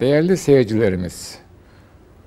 [0.00, 1.38] Değerli seyircilerimiz,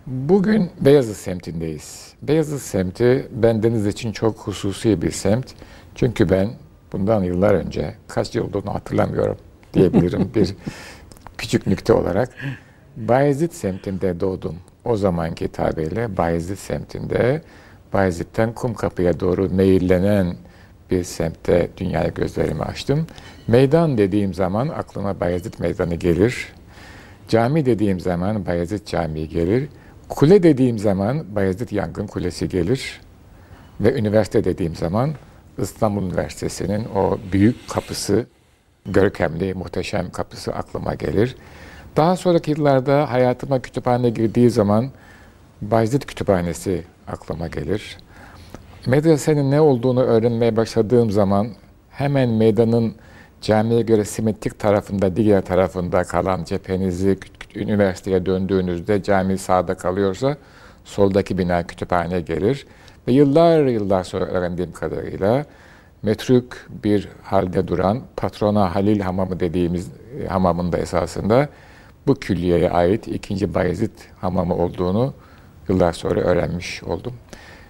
[0.07, 2.13] bugün Beyazıt semtindeyiz.
[2.21, 5.45] Beyazıt semti bendeniz için çok hususi bir semt.
[5.95, 6.49] Çünkü ben
[6.93, 9.37] bundan yıllar önce, kaç yıl olduğunu hatırlamıyorum
[9.73, 10.55] diyebilirim bir
[11.37, 12.29] küçük nükte olarak.
[12.97, 14.55] Bayezid semtinde doğdum.
[14.85, 17.41] O zamanki tabirle Bayezid semtinde,
[17.93, 20.35] Bayezid'den Kumkapı'ya doğru meyillenen
[20.91, 23.07] bir semtte dünyaya gözlerimi açtım.
[23.47, 26.53] Meydan dediğim zaman aklıma Bayezid Meydanı gelir.
[27.27, 29.69] Cami dediğim zaman Bayezid Camii gelir.
[30.09, 33.01] Kule dediğim zaman Bayezid Yangın Kulesi gelir.
[33.79, 35.11] Ve üniversite dediğim zaman
[35.57, 38.25] İstanbul Üniversitesi'nin o büyük kapısı,
[38.85, 41.35] görkemli, muhteşem kapısı aklıma gelir.
[41.97, 44.91] Daha sonraki yıllarda hayatıma kütüphane girdiği zaman
[45.61, 47.97] Bayezid Kütüphanesi aklıma gelir.
[48.87, 51.47] Medresenin ne olduğunu öğrenmeye başladığım zaman
[51.89, 52.95] hemen meydanın
[53.41, 57.17] camiye göre simetrik tarafında, diğer tarafında kalan cephenizi
[57.55, 60.37] üniversiteye döndüğünüzde cami sağda kalıyorsa
[60.85, 62.67] soldaki bina kütüphane gelir.
[63.07, 65.45] Ve yıllar yıllar sonra öğrendiğim kadarıyla
[66.03, 69.89] metruk bir halde duran Patrona Halil Hamamı dediğimiz
[70.23, 71.49] e, hamamında esasında
[72.07, 75.13] bu külliyeye ait ikinci Bayezid Hamamı olduğunu
[75.69, 77.13] yıllar sonra öğrenmiş oldum.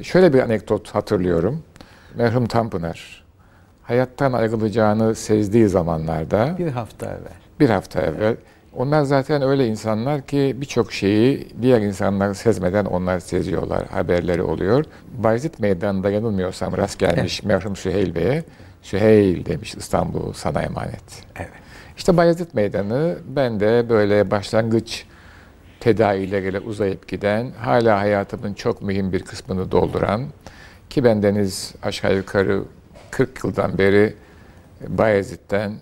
[0.02, 1.63] Şöyle bir anekdot hatırlıyorum.
[2.16, 3.20] Merhum Tanpınar
[3.92, 7.38] hayattan ayrılacağını sezdiği zamanlarda bir hafta evvel.
[7.59, 8.36] Bir hafta evvel.
[8.75, 14.86] Onlar zaten öyle insanlar ki birçok şeyi diğer insanlar sezmeden onlar seziyorlar, haberleri oluyor.
[15.17, 17.47] Bayezid Meydanı'nda yanılmıyorsam rast gelmiş evet.
[17.47, 18.44] merhum Süheyl Bey'e,
[18.81, 21.03] Süheyl demiş İstanbul sana emanet.
[21.36, 21.50] Evet.
[21.97, 25.06] İşte Bayezid Meydanı ben de böyle başlangıç
[25.80, 30.23] tedavileriyle uzayıp giden, hala hayatımın çok mühim bir kısmını dolduran
[30.89, 32.64] ki bendeniz aşağı yukarı
[33.12, 34.14] 40 yıldan beri
[34.88, 35.73] Bayezid'den,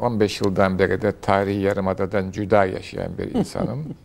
[0.00, 3.84] 15 yıldan beri de tarihi yarımadadan cüda yaşayan bir insanım.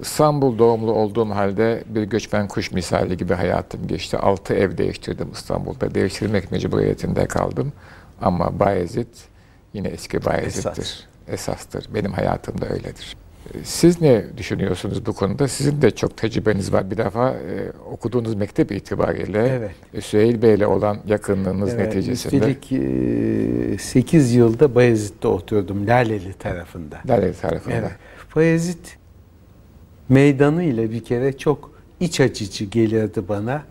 [0.00, 4.18] İstanbul doğumlu olduğum halde bir göçmen kuş misali gibi hayatım geçti.
[4.18, 5.94] Altı ev değiştirdim İstanbul'da.
[5.94, 7.72] Değiştirmek mecburiyetinde kaldım.
[8.20, 9.14] Ama Bayezid
[9.74, 10.70] yine eski Bayezid'dir.
[10.70, 11.00] Esas.
[11.28, 11.94] Esastır.
[11.94, 13.16] Benim hayatımda öyledir.
[13.64, 15.48] Siz ne düşünüyorsunuz bu konuda?
[15.48, 16.90] Sizin de çok tecrübeniz var.
[16.90, 20.04] Bir defa e, okuduğunuz mektep itibariyle evet.
[20.04, 22.36] Süheyl Bey ile olan yakınlığınız evet, neticesinde.
[22.36, 22.72] Üstelik
[23.74, 25.86] e, 8 yılda Bayezid'de oturuyordum.
[25.86, 26.98] Laleli tarafında.
[27.08, 27.74] Laleli tarafında.
[27.74, 27.90] Evet.
[28.36, 28.86] Bayezid
[30.08, 31.70] meydanı ile bir kere çok
[32.00, 33.62] iç açıcı gelirdi bana.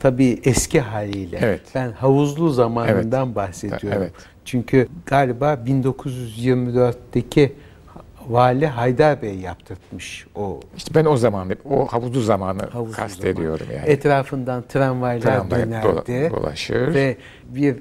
[0.00, 1.38] Tabii eski haliyle.
[1.42, 1.60] Evet.
[1.74, 3.36] Ben havuzlu zamanından evet.
[3.36, 4.02] bahsediyorum.
[4.02, 4.12] Evet.
[4.44, 7.52] Çünkü galiba 1924'teki
[8.28, 10.60] Vali Haydar Bey yaptırtmış o.
[10.76, 13.80] İşte ben o zaman o havuzu zamanı havuzu kastediyorum zaman.
[13.80, 13.90] yani.
[13.90, 16.30] Etrafından tramvaylar Tramvay dönerdi.
[16.30, 16.94] dolaşır.
[16.94, 17.16] Ve
[17.48, 17.76] bir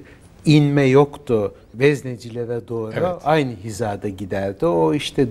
[0.46, 2.92] inme yoktu veznecilere doğru.
[2.96, 3.22] Evet.
[3.24, 4.66] Aynı hizada giderdi.
[4.66, 5.24] O işte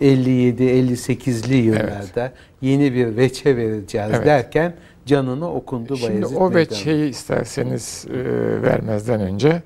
[0.00, 2.32] 957-58'li yıllarda evet.
[2.62, 4.26] yeni bir veçe vereceğiz evet.
[4.26, 4.74] derken
[5.06, 8.14] canını okundu Şimdi Bayezid o veçeyi isterseniz e,
[8.62, 9.62] vermezden önce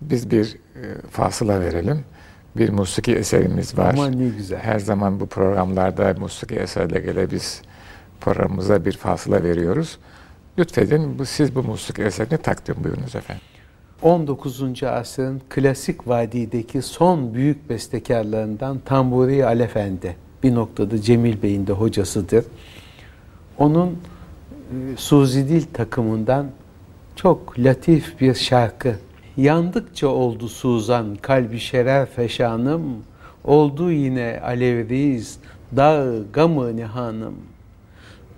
[0.00, 2.04] biz bir e, fasıla verelim
[2.56, 3.94] bir musiki eserimiz var.
[3.94, 4.58] Aman ne güzel.
[4.58, 7.62] Her zaman bu programlarda musiki eserlerle biz
[8.20, 9.98] programımıza bir fasıla veriyoruz.
[10.58, 13.42] Lütfedin bu, siz bu musiki eserini takdim buyurunuz efendim.
[14.02, 14.82] 19.
[14.82, 20.16] asrın klasik vadideki son büyük bestekarlarından Tamburi Alefendi.
[20.42, 22.44] Bir noktada Cemil Bey'in de hocasıdır.
[23.58, 26.46] Onun e, Suzi Dil takımından
[27.16, 28.96] çok latif bir şarkı
[29.36, 32.82] Yandıkça oldu Suzan, kalbi şerer feşanım,
[33.44, 35.38] oldu yine alevriz,
[35.76, 37.34] dağ gamı nihanım.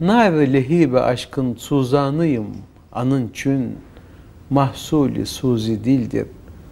[0.00, 2.46] Nar lehibe aşkın suzanıyım,
[2.92, 3.78] anın çün,
[4.50, 6.26] mahsulü suzi dildir,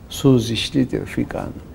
[0.09, 1.74] suzişlidir figanım.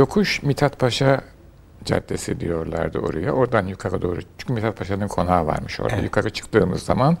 [0.00, 1.20] yokuş Mithat Paşa
[1.84, 3.32] Caddesi diyorlardı oraya.
[3.32, 4.20] Oradan yukarı doğru.
[4.38, 5.94] Çünkü Mithat Paşa'nın konağı varmış orada.
[5.94, 6.04] Evet.
[6.04, 7.18] Yukarı çıktığımız zaman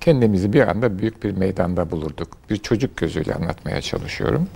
[0.00, 2.28] kendimizi bir anda büyük bir meydanda bulurduk.
[2.50, 4.48] Bir çocuk gözüyle anlatmaya çalışıyorum.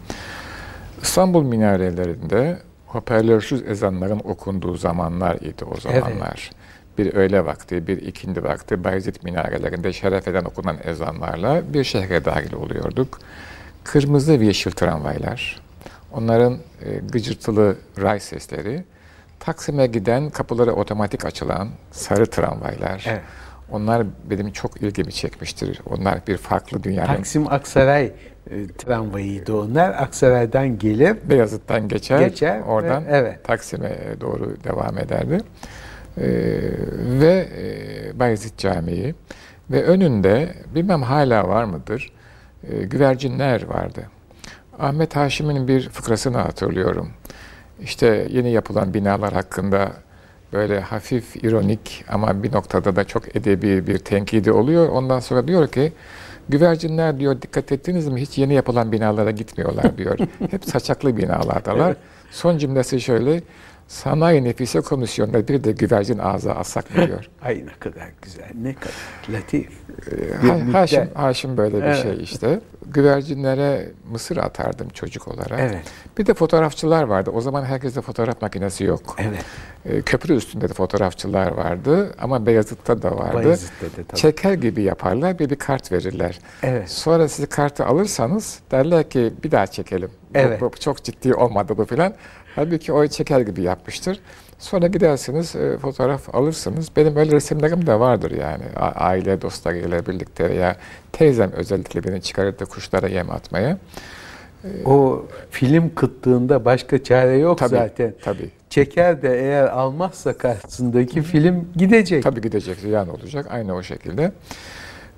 [1.03, 6.51] İstanbul minarelerinde hoparlörsüz ezanların okunduğu zamanlar idi o zamanlar.
[6.51, 6.99] Evet.
[6.99, 13.19] Bir öğle vakti, bir ikindi vakti Bayezid minarelerinde şerefeden okunan ezanlarla bir şehre dahil oluyorduk.
[13.85, 15.66] Kırmızı ve yeşil tramvaylar,
[16.17, 18.85] onların e, gıcırtılı ray sesleri,
[19.41, 23.23] Taksim'e giden kapıları otomatik açılan sarı tramvaylar, evet.
[23.71, 25.81] Onlar benim çok ilgimi çekmiştir.
[25.91, 27.17] Onlar bir farklı dünyanın...
[27.17, 28.05] Taksim Aksaray
[28.51, 29.91] e, tramvayıydı onlar.
[29.91, 33.45] Aksaray'dan gelip Beyazıt'tan geçer, geçer oradan ve, evet.
[33.45, 35.41] Taksim'e doğru devam ederdi.
[36.19, 36.25] Ee,
[37.21, 39.15] ve e, Bayezid Camii
[39.71, 42.13] ve önünde bilmem hala var mıdır
[42.71, 44.03] e, güvercinler vardı.
[44.79, 47.11] Ahmet Haşim'in bir fıkrasını hatırlıyorum.
[47.81, 49.93] İşte yeni yapılan binalar hakkında
[50.53, 54.89] böyle hafif ironik ama bir noktada da çok edebi bir tenkidi oluyor.
[54.89, 55.93] Ondan sonra diyor ki
[56.49, 60.19] güvercinler diyor dikkat ettiniz mi hiç yeni yapılan binalara gitmiyorlar diyor.
[60.51, 61.97] Hep saçaklı binalardalar.
[62.31, 63.43] Son cümlesi şöyle
[63.89, 67.29] Sanayi Nefise Komisyonu'nda bir de güvercin ağza alsak mı diyor.
[67.43, 68.95] Ay ne kadar güzel, ne kadar
[69.31, 69.69] latif.
[70.13, 72.03] Ee, Haşim, Haşim böyle bir evet.
[72.03, 72.61] şey işte.
[72.87, 75.61] Güvercinlere mısır atardım çocuk olarak.
[75.61, 75.85] Evet.
[76.19, 77.31] Bir de fotoğrafçılar vardı.
[77.35, 79.17] O zaman herkeste fotoğraf makinesi yok.
[79.19, 79.45] Evet.
[79.85, 83.45] Ee, köprü üstünde de fotoğrafçılar vardı ama Beyazıt'ta da vardı.
[83.45, 84.21] Beyazıt'ta da tabii.
[84.21, 86.39] Çeker gibi yaparlar bir bir kart verirler.
[86.63, 86.91] Evet.
[86.91, 90.11] Sonra siz kartı alırsanız derler ki bir daha çekelim.
[90.35, 90.61] Evet.
[90.61, 92.15] Bu, bu çok ciddi olmadı bu filan.
[92.57, 94.21] Halbuki o çeker gibi yapmıştır.
[94.59, 96.89] Sonra gidersiniz, e, fotoğraf alırsınız.
[96.97, 98.65] Benim öyle resimlerim de vardır yani.
[98.77, 100.77] A aile dostlarıyla birlikte ya
[101.13, 103.79] teyzem özellikle beni çıkarırdı kuşlara yem atmaya.
[104.85, 108.15] O film kıttığında başka çare yok tabii, zaten.
[108.23, 108.51] Tabii.
[108.71, 112.23] Çeker de eğer almazsa karşısındaki film gidecek.
[112.23, 113.47] Tabii gidecek, ziyan olacak.
[113.51, 114.33] Aynı o şekilde.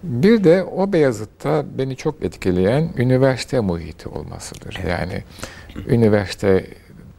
[0.03, 4.79] Bir de o Beyazıt'ta beni çok etkileyen üniversite muhiti olmasıdır.
[4.83, 4.91] Evet.
[4.91, 5.23] Yani
[5.89, 6.65] üniversite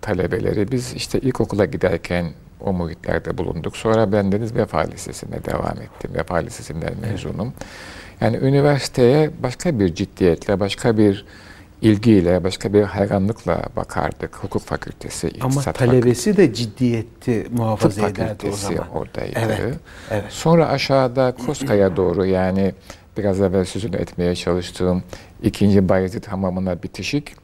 [0.01, 2.25] talebeleri biz işte ilkokula giderken
[2.59, 3.77] o muhitlerde bulunduk.
[3.77, 6.11] Sonra ben Deniz Vefa Lisesi'ne devam ettim.
[6.15, 7.53] Vefa Lisesi'nden mezunum.
[8.21, 11.25] Yani üniversiteye başka bir ciddiyetle, başka bir
[11.81, 14.35] ilgiyle, başka bir hayranlıkla bakardık.
[14.43, 16.37] Hukuk fakültesi, Ama talebesi fakültesi.
[16.37, 18.89] de ciddiyetti muhafaza Tıp ederdi o zaman.
[18.89, 19.39] oradaydı.
[19.45, 19.59] Evet,
[20.11, 20.23] evet.
[20.29, 22.73] Sonra aşağıda Koskaya doğru yani
[23.17, 25.03] biraz evvel sözünü etmeye çalıştığım
[25.43, 27.35] ikinci Bayezid Hamamı'na bitişik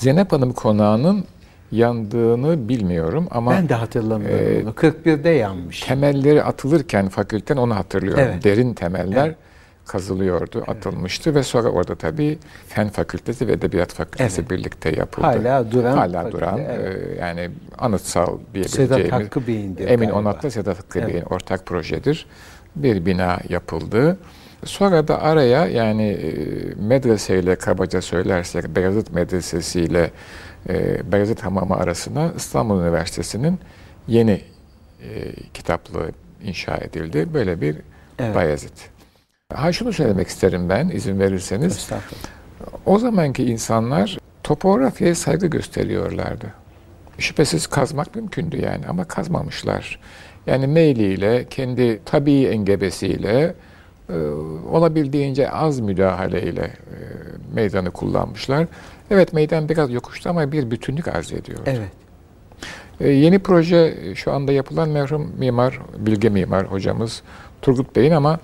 [0.00, 1.24] Zeynep Hanım konağının
[1.72, 4.70] yandığını bilmiyorum ama ben de hatırlamıyorum e, onu.
[4.70, 5.80] 41'de yanmış.
[5.80, 8.24] Temelleri atılırken fakülten onu hatırlıyorum.
[8.24, 8.44] Evet.
[8.44, 9.36] Derin temeller evet.
[9.86, 10.68] kazılıyordu, evet.
[10.68, 12.38] atılmıştı ve sonra orada tabii
[12.68, 14.50] Fen Fakültesi ve Edebiyat Fakültesi evet.
[14.50, 15.26] birlikte yapıldı.
[15.26, 15.96] Hala duran.
[15.96, 16.58] Hala fakülte, duran.
[16.58, 17.16] Evet.
[17.16, 18.96] E, yani anıtsal diyebileceğimiz.
[18.96, 20.10] Sedat Hakkı Bey'indir Emin.
[20.10, 21.08] Onat'la Sedat Hakkı evet.
[21.08, 22.26] Bey'in ortak projedir.
[22.76, 24.18] Bir bina yapıldı.
[24.64, 26.34] Sonra da araya yani e,
[26.74, 30.10] medreseyle kabaca söylersek Beyazıt Medresesi ile
[30.68, 33.58] e, Beyazıt Hamamı arasında İstanbul Üniversitesi'nin
[34.08, 34.40] yeni
[35.02, 36.10] e, kitaplığı
[36.44, 37.34] inşa edildi.
[37.34, 37.76] Böyle bir
[38.18, 38.34] evet.
[38.34, 38.78] Bayezid.
[39.54, 41.90] Ha şunu söylemek isterim ben izin verirseniz.
[42.86, 46.46] O zamanki insanlar topografyaya saygı gösteriyorlardı.
[47.18, 50.00] Şüphesiz kazmak mümkündü yani ama kazmamışlar.
[50.46, 53.54] Yani meyliyle, kendi tabii engebesiyle,
[54.70, 56.98] olabildiğince az müdahaleyle e,
[57.54, 58.66] meydanı kullanmışlar.
[59.10, 61.58] Evet meydan biraz yokuştu ama bir bütünlük arz ediyor.
[61.66, 61.90] Evet.
[63.00, 67.22] E, yeni proje şu anda yapılan merhum mimar, bilge mimar hocamız
[67.62, 68.38] Turgut Bey'in ama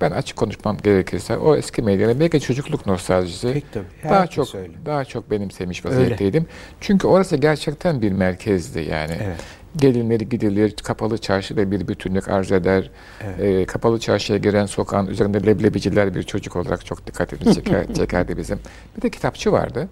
[0.00, 3.84] ben açık konuşmam gerekirse o eski meydanı belki çocukluk nostaljisi tabii.
[4.04, 4.72] daha çok söyle.
[4.86, 6.42] daha çok benimsemiş vaziyetteydim.
[6.42, 6.52] Öyle.
[6.80, 9.16] Çünkü orası gerçekten bir merkezdi yani.
[9.22, 9.40] Evet
[9.76, 12.90] gelinleri gidilir, kapalı çarşıda bir bütünlük arz eder.
[13.24, 13.40] Evet.
[13.40, 18.58] E, kapalı çarşıya giren sokağın üzerinde leblebiciler bir çocuk olarak çok dikkatini çeker, çekerdi bizim.
[18.96, 19.88] Bir de kitapçı vardı.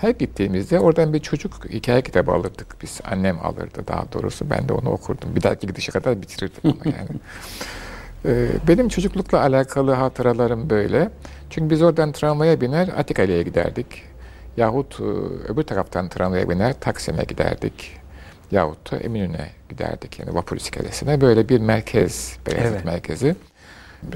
[0.00, 3.00] Her gittiğimizde oradan bir çocuk hikaye kitabı alırdık biz.
[3.04, 4.50] Annem alırdı daha doğrusu.
[4.50, 5.36] Ben de onu okurdum.
[5.36, 7.20] Bir dahaki gidişe kadar bitirirdim onu yani.
[8.24, 11.10] Ee, benim çocuklukla alakalı hatıralarım böyle.
[11.50, 14.02] Çünkü biz oradan tramvaya biner Atikale'ye giderdik.
[14.56, 15.04] Yahut e,
[15.52, 17.97] öbür taraftan tramvaya biner Taksim'e giderdik
[18.50, 21.20] yahut da Eminönü'ne giderdik yani vapur iskelesine.
[21.20, 22.84] Böyle bir merkez, Beyazıt evet.
[22.84, 23.36] merkezi.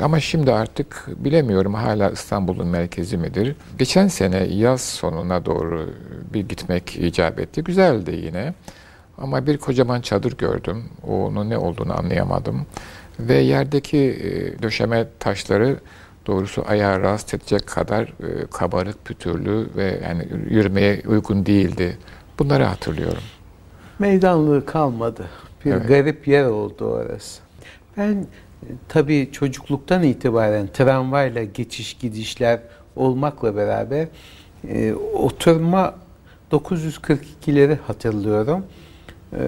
[0.01, 3.57] Ama şimdi artık bilemiyorum hala İstanbul'un merkezi midir?
[3.79, 5.91] Geçen sene yaz sonuna doğru
[6.35, 7.65] bir gitmek icap etti.
[7.65, 8.55] Güzeldi yine.
[9.19, 10.85] Ama bir kocaman çadır gördüm.
[11.09, 12.67] Onun ne olduğunu anlayamadım.
[13.21, 15.77] Ve yerdeki e, döşeme taşları
[16.27, 21.99] doğrusu ayağı rahatsız edecek kadar e, kabarık, pütürlü ve yani yürümeye uygun değildi.
[22.39, 23.23] Bunları hatırlıyorum.
[23.99, 25.25] Meydanlığı kalmadı.
[25.65, 25.89] Bir evet.
[25.89, 27.41] garip yer oldu orası.
[27.97, 28.27] Ben
[28.89, 32.61] tabii çocukluktan itibaren tramvayla geçiş gidişler
[32.97, 34.07] olmakla beraber
[34.69, 35.95] e, oturma
[36.53, 38.67] 942'leri hatırlıyorum.
[39.33, 39.41] E,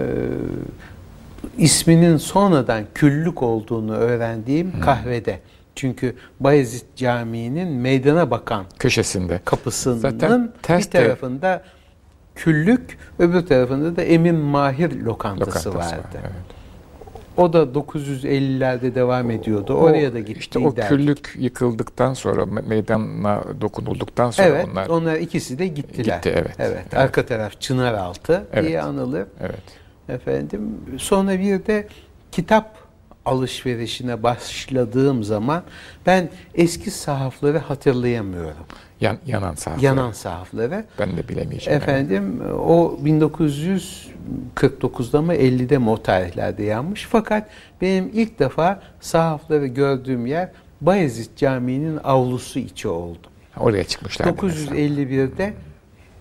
[1.59, 4.81] isminin sonradan küllük olduğunu öğrendiğim hmm.
[4.81, 5.41] kahvede.
[5.75, 11.63] Çünkü Bayezid Camii'nin meydana bakan köşesinde kapısının Zaten bir tarafında de...
[12.35, 15.97] küllük, öbür tarafında da Emin Mahir lokantası, lokantası vardı.
[16.15, 16.65] Var, evet.
[17.37, 19.75] O da 950'lerde devam ediyordu.
[19.75, 20.39] O, Oraya da gitti.
[20.39, 26.17] İşte o küllük yıkıldıktan sonra meydana dokunulduktan sonra evet, onlar onlar ikisi de gittiler.
[26.17, 26.57] Gitti evet.
[26.59, 26.79] Evet.
[26.91, 26.95] evet.
[26.95, 28.69] Arka taraf Çınaraltı evet.
[28.69, 29.27] diye anılır.
[29.41, 29.63] Evet.
[30.09, 30.61] Efendim
[30.99, 31.89] sonra bir de
[32.33, 32.79] kitap
[33.25, 35.63] alışverişine başladığım zaman
[36.07, 38.67] ben eski sahafları hatırlayamıyorum.
[39.01, 39.87] Yan, yanan sahafları.
[39.87, 40.85] Yanan sahafları.
[40.99, 41.83] Ben de bilemeyeceğim.
[41.83, 42.53] Efendim yani.
[42.53, 47.07] o 1949'da mı 50'de mi o tarihlerde yanmış.
[47.11, 47.49] Fakat
[47.81, 53.29] benim ilk defa sahafları gördüğüm yer Bayezid Camii'nin avlusu içi oldu.
[53.61, 54.27] Oraya çıkmışlar.
[54.27, 55.55] 951'de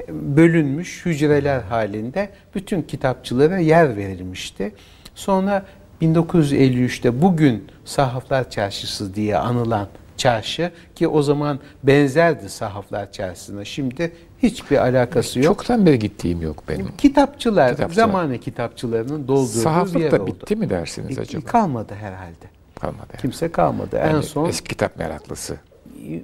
[0.10, 4.72] bölünmüş hücreler halinde bütün kitapçılara yer verilmişti.
[5.16, 5.66] Sonra
[6.02, 9.88] 1953'te bugün Sahaflar Çarşısı diye anılan
[10.18, 13.66] çarşı ki o zaman benzerdi Sahaflar Çarşısı'na.
[13.66, 14.12] Şimdi
[14.44, 15.46] hiçbir alakası yok.
[15.46, 16.98] Çoktan beri gittiğim yok benim.
[16.98, 18.06] Kitapçılar, Kitapçılar.
[18.06, 21.46] zamanı kitapçılarının doldurduğu Sahaflık bir yer da bitti mi dersiniz acaba?
[21.46, 22.46] Kalmadı herhalde.
[22.82, 23.08] Kalmadı.
[23.14, 23.22] Yani.
[23.22, 23.96] Kimse kalmadı.
[23.96, 25.58] Yani en son eski kitap meraklısı.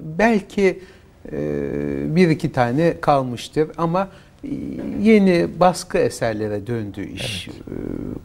[0.01, 0.79] Belki
[1.31, 4.09] e, bir iki tane kalmıştır ama
[5.01, 7.47] yeni baskı eserlere döndü iş.
[7.47, 7.57] Evet.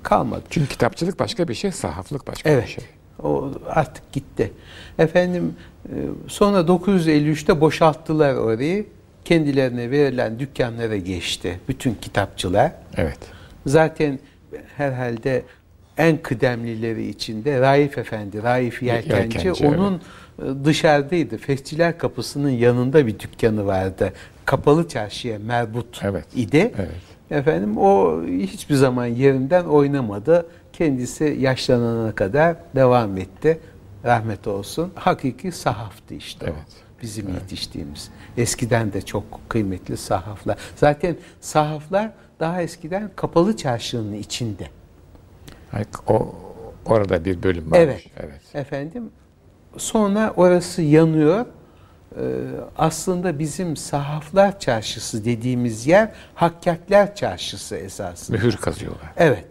[0.02, 0.42] Kalmadı.
[0.50, 2.64] Çünkü kitapçılık başka bir şey, sahaflık başka evet.
[2.64, 2.84] bir şey.
[3.22, 4.52] O artık gitti.
[4.98, 5.54] Efendim
[5.88, 5.94] e,
[6.28, 8.86] sonra 953'te boşalttılar orayı.
[9.24, 12.72] Kendilerine verilen dükkanlara geçti bütün kitapçılar.
[12.96, 13.18] Evet.
[13.66, 14.18] Zaten
[14.76, 15.42] herhalde
[15.98, 20.00] en kıdemlileri içinde Raif Efendi, Raif Yelkenci, Yelkenci onun
[20.42, 20.56] evet.
[20.64, 21.38] dışarıdaydı.
[21.38, 24.12] Festival kapısının yanında bir dükkanı vardı
[24.44, 26.24] kapalı çarşıya merbut evet.
[26.36, 26.72] idi.
[26.78, 27.14] Evet.
[27.30, 30.46] Efendim o hiçbir zaman yerinden oynamadı.
[30.74, 33.60] Kendisi yaşlanana kadar devam etti.
[34.04, 34.92] Rahmet olsun.
[34.94, 36.54] Hakiki sahaftı işte evet.
[36.56, 37.02] o.
[37.02, 37.42] Bizim evet.
[37.42, 38.10] yetiştiğimiz.
[38.36, 40.58] Eskiden de çok kıymetli sahaflar.
[40.76, 44.68] Zaten sahaflar daha eskiden kapalı çarşının içinde.
[46.08, 46.34] O
[46.86, 47.78] orada bir bölüm var.
[47.78, 48.04] Evet.
[48.16, 48.40] evet.
[48.54, 49.10] Efendim
[49.76, 51.46] sonra orası yanıyor
[52.16, 52.22] ee,
[52.78, 58.36] aslında bizim sahaflar çarşısı dediğimiz yer hakkakler çarşısı esasında.
[58.36, 59.12] Mühür kazıyorlar.
[59.16, 59.44] Evet.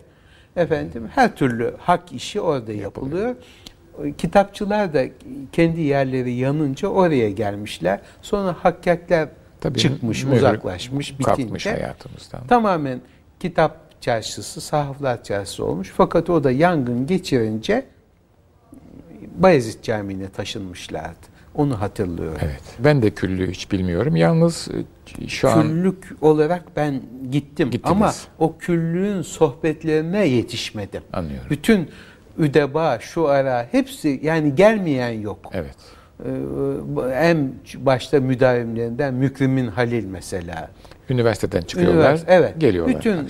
[0.55, 3.27] Efendim her türlü hak işi orada yapılıyor.
[3.27, 4.13] yapılıyor.
[4.17, 5.05] Kitapçılar da
[5.51, 7.99] kendi yerleri yanınca oraya gelmişler.
[8.21, 9.29] Sonra hakkakler
[9.61, 12.47] Tabii, çıkmış, uzaklaşmış, bitince hayatımızdan.
[12.47, 13.01] tamamen
[13.39, 15.93] kitap çarşısı, sahaflar çarşısı olmuş.
[15.97, 17.85] Fakat o da yangın geçirince
[19.37, 21.32] Bayezid Camii'ne taşınmışlardı.
[21.55, 22.37] Onu hatırlıyorum.
[22.41, 22.61] Evet.
[22.79, 24.15] Ben de küllüğü hiç bilmiyorum.
[24.15, 24.67] Yalnız
[25.21, 25.61] e, şu an...
[25.61, 27.71] Küllük olarak ben gittim.
[27.71, 27.91] Gittiniz.
[27.91, 31.01] Ama o küllüğün sohbetlerine yetişmedim.
[31.13, 31.47] Anlıyorum.
[31.49, 31.89] Bütün
[32.37, 35.39] üdeba, şu ara hepsi yani gelmeyen yok.
[35.53, 35.75] Evet.
[36.25, 36.29] Ee,
[37.13, 40.69] en başta müdavimlerinden Mükrimin Halil mesela.
[41.09, 42.53] Üniversiteden çıkıyorlar, Üniversite, evet.
[42.61, 42.95] geliyorlar.
[42.95, 43.27] Bütün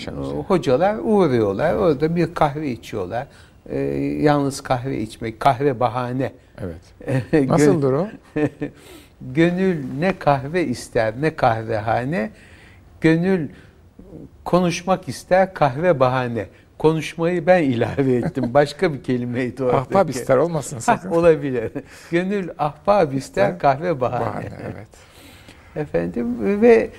[0.48, 3.28] hocalar uğruyorlar, orada bir kahve içiyorlar.
[3.70, 3.80] Ee,
[4.22, 7.50] yalnız kahve içmek, kahve bahane Evet.
[7.50, 8.08] Nasıldır o?
[9.22, 12.30] Gönül ne kahve ister ne kahvehane.
[13.02, 13.50] Gönül
[14.44, 16.46] konuşmak ister kahve bahane.
[16.78, 18.54] Konuşmayı ben ilave ettim.
[18.54, 19.68] Başka bir kelimeydi o.
[19.68, 21.10] Ahbap ister olmasın sakın.
[21.10, 21.72] Ha, olabilir.
[22.12, 24.26] Gönül ahbap ister kahve bahane.
[24.26, 24.88] bahane evet.
[25.76, 26.90] Efendim ve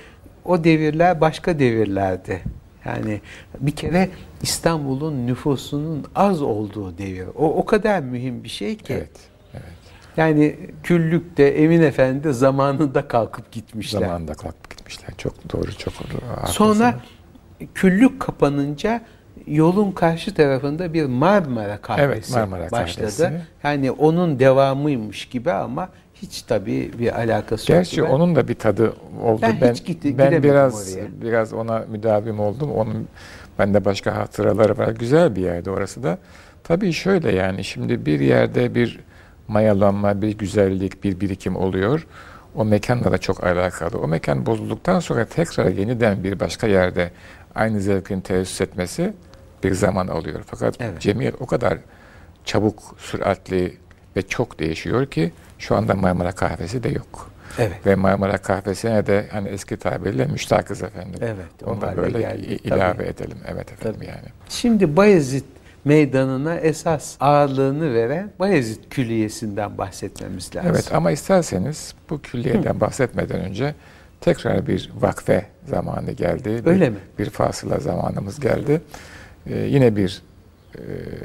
[0.44, 2.42] o devirler başka devirlerdi.
[2.84, 3.20] Yani
[3.60, 4.10] bir kere
[4.42, 7.26] İstanbul'un nüfusunun az olduğu devir.
[7.34, 8.92] O o kadar mühim bir şey ki.
[8.92, 9.10] Evet.
[9.54, 9.64] Evet.
[10.16, 14.00] Yani küllükte Emin Efendi zamanında kalkıp gitmişler.
[14.00, 15.10] Zamanında kalkıp gitmişler.
[15.18, 16.46] Çok doğru, çok doğru.
[16.46, 17.00] Sonra
[17.74, 19.00] küllük kapanınca
[19.46, 23.16] yolun karşı tarafında bir Marmara kahvesi evet, Marmara başladı.
[23.16, 23.42] Kahvesi.
[23.62, 25.88] Yani onun devamıymış gibi ama
[26.24, 27.78] hiç tabii bir alakası yok.
[27.78, 29.42] Gerçi onun da bir tadı oldu.
[29.42, 31.06] Ben, ben hiç gitti, ben biraz oraya.
[31.22, 32.72] biraz ona müdavim oldum.
[32.72, 33.08] Onun
[33.58, 34.88] bende başka hatıraları var.
[34.88, 36.18] Güzel bir yerde orası da.
[36.64, 39.00] Tabii şöyle yani şimdi bir yerde bir
[39.48, 42.06] mayalanma, bir güzellik, bir birikim oluyor.
[42.54, 43.98] O mekanla da çok alakalı.
[43.98, 47.10] O mekan bozulduktan sonra tekrar yeniden bir başka yerde
[47.54, 49.12] aynı zevkin teessüs etmesi
[49.64, 50.40] bir zaman alıyor.
[50.46, 51.00] Fakat evet.
[51.00, 51.78] cemiyet o kadar
[52.44, 53.76] çabuk, süratli
[54.16, 57.30] ve çok değişiyor ki şu anda Marmara kahvesi de yok.
[57.58, 57.86] Evet.
[57.86, 61.20] Ve Marmara kahvesine de hani eski tabirle müştakız efendim.
[61.22, 61.62] Evet.
[61.66, 63.02] Onu da böyle geldi, ilave tabii.
[63.02, 63.38] edelim.
[63.48, 64.06] Evet efendim tabii.
[64.06, 64.28] yani.
[64.48, 65.44] Şimdi Bayezid
[65.84, 70.70] meydanına esas ağırlığını veren Bayezid Külliyesi'nden bahsetmemiz lazım.
[70.74, 73.74] Evet ama isterseniz bu külliyeden bahsetmeden önce
[74.20, 76.62] tekrar bir vakfe zamanı geldi.
[76.66, 76.98] Öyle bir, mi?
[77.18, 78.80] Bir fasıla zamanımız geldi.
[79.46, 80.22] Ee, yine bir
[80.74, 80.80] e,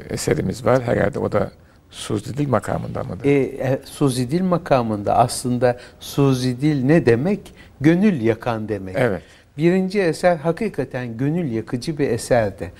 [0.09, 0.83] eserimiz var.
[0.83, 1.51] Herhalde o da
[1.91, 3.25] Suzidil makamında mıdır?
[3.25, 7.53] E, e, Suzidil makamında aslında Suzidil ne demek?
[7.81, 8.95] Gönül yakan demek.
[8.99, 9.21] Evet.
[9.57, 12.71] Birinci eser hakikaten gönül yakıcı bir eserdi.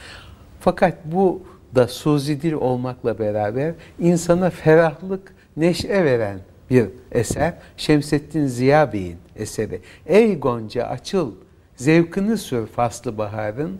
[0.59, 1.43] Fakat bu
[1.75, 7.53] da Suzidil olmakla beraber insana ferahlık, neşe veren bir eser.
[7.77, 9.81] Şemsettin Ziya Bey'in eseri.
[10.05, 11.31] Ey Gonca açıl,
[11.75, 13.77] zevkini sür faslı baharın.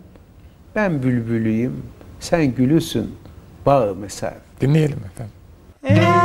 [0.74, 1.82] Ben bülbülüyüm,
[2.20, 3.14] sen gülüsün,
[3.66, 4.34] bağı mesar.
[4.60, 5.32] Dinleyelim efendim.
[5.84, 6.19] Ey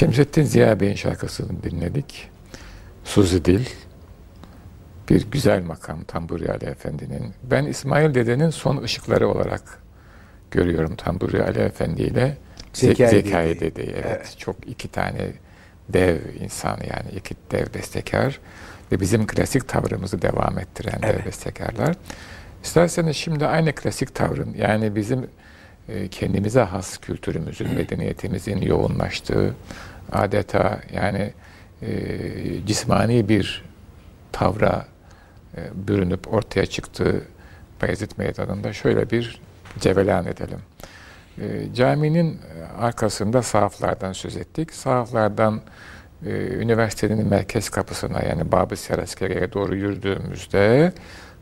[0.00, 2.30] Şemsettin Ziya Bey'in şarkısını dinledik.
[3.04, 3.66] Suzi Dil,
[5.08, 7.34] bir güzel makam Tamburi Ali Efendi'nin.
[7.42, 9.82] Ben İsmail Dede'nin son ışıkları olarak
[10.50, 12.36] görüyorum Tamburi Ali Efendi ile
[12.72, 13.90] Zekai, Zekai Dede'yi.
[13.90, 14.34] Evet, evet.
[14.38, 15.32] Çok iki tane
[15.88, 18.40] dev insan yani iki dev bestekar
[18.92, 21.18] ve bizim klasik tavrımızı devam ettiren evet.
[21.18, 21.96] dev bestekarlar.
[22.64, 25.26] İsterseniz şimdi aynı klasik tavrın yani bizim
[25.88, 29.54] e, kendimize has kültürümüzün, medeniyetimizin yoğunlaştığı
[30.12, 31.32] adeta yani
[31.82, 33.64] e, cismani bir
[34.32, 34.86] tavra
[35.56, 37.22] e, bürünüp ortaya çıktığı
[37.82, 39.40] Beyazıt Meydanı'nda şöyle bir
[39.80, 40.60] cevelan edelim.
[41.38, 42.40] E, caminin
[42.78, 44.72] arkasında sahaflardan söz ettik.
[44.72, 45.60] Sahaflardan
[46.26, 50.92] e, üniversitenin merkez kapısına yani Babı Seraskeri'ye doğru yürüdüğümüzde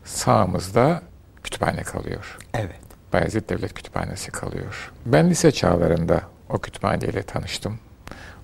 [0.05, 1.01] sağımızda
[1.43, 2.37] kütüphane kalıyor.
[2.53, 2.79] Evet.
[3.13, 4.91] Bayezid Devlet Kütüphanesi kalıyor.
[5.05, 7.79] Ben lise çağlarında o kütüphaneyle tanıştım.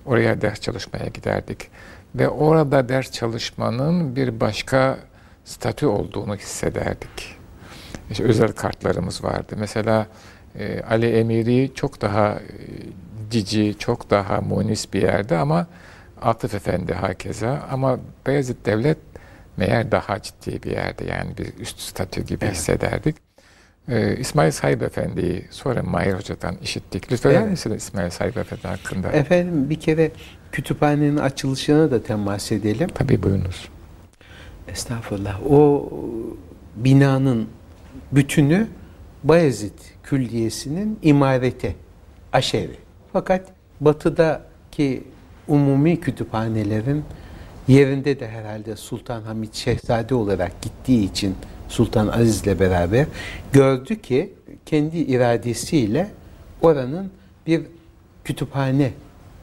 [0.06, 1.70] Oraya ders çalışmaya giderdik.
[2.14, 4.98] ve orada ders çalışmanın bir başka
[5.44, 7.36] statü olduğunu hissederdik.
[8.10, 9.54] İşte özel kartlarımız vardı.
[9.58, 10.06] Mesela
[10.58, 12.40] e, Ali Emiri çok daha e,
[13.30, 15.66] cici, çok daha munis bir yerde ama
[16.22, 18.98] Atıf Efendi hakeza ama Beyazıt Devlet
[19.56, 22.54] meğer daha ciddi bir yerde yani bir üst statü gibi evet.
[22.54, 23.16] hissederdik.
[23.88, 27.12] Ee, İsmail Said Efendi'yi sonra Mahir Hoca'dan işittik.
[27.12, 27.50] Lütfen evet.
[27.50, 29.12] misiniz İsmail Said Efendi hakkında?
[29.12, 30.10] Efendim bir kere
[30.52, 32.88] kütüphanenin açılışına da temas edelim.
[32.94, 33.68] Tabii buyurunuz.
[34.68, 35.52] Estağfurullah.
[35.52, 35.90] O
[36.76, 37.48] binanın
[38.12, 38.66] bütünü
[39.24, 41.76] Bayezid Külliyesi'nin imareti,
[42.32, 42.76] aşevi.
[43.12, 43.46] Fakat
[43.80, 45.04] batıdaki
[45.48, 47.04] umumi kütüphanelerin
[47.68, 51.34] yerinde de herhalde Sultan Hamid Şehzade olarak gittiği için
[51.68, 53.06] Sultan Aziz ile beraber
[53.52, 54.32] gördü ki
[54.66, 56.10] kendi iradesiyle
[56.62, 57.10] oranın
[57.46, 57.62] bir
[58.24, 58.92] kütüphane,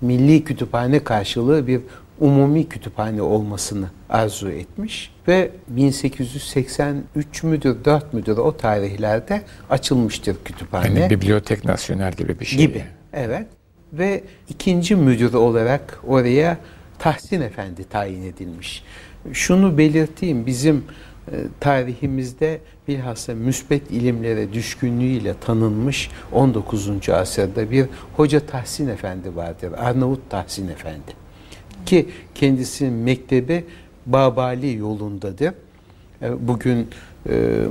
[0.02, 1.82] milli kütüphane karşılığı bir
[2.20, 11.00] umumi kütüphane olmasını arzu etmiş ve 1883 müdür 4 müdür o tarihlerde açılmıştır kütüphane.
[11.00, 12.60] Yani bibliotek nasyonel gibi bir şey.
[12.60, 12.84] Gibi.
[13.14, 13.48] Evet.
[13.94, 16.58] Ve ikinci müdür olarak oraya
[17.00, 18.84] Tahsin Efendi tayin edilmiş.
[19.34, 20.84] Şunu belirteyim bizim
[21.60, 27.10] tarihimizde bilhassa müsbet ilimlere düşkünlüğüyle tanınmış 19.
[27.10, 27.86] asırda bir
[28.18, 29.72] Hoca Tahsin Efendi vardır.
[29.78, 31.24] Arnavut Tahsin Efendi.
[31.86, 33.66] Ki kendisinin mektebi
[34.06, 35.54] Babali yolundadır.
[36.22, 36.90] E, bugün
[37.30, 37.64] e,